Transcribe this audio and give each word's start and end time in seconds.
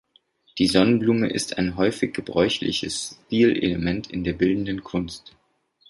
Die 0.57 0.65
Sonnenblume 0.65 1.27
ist 1.29 1.59
ein 1.59 1.75
häufig 1.77 2.11
gebräuchliches 2.11 3.19
Stilelement 3.27 4.09
in 4.09 4.23
der 4.23 4.33
bildenden 4.33 4.83
Kunst. 4.83 5.35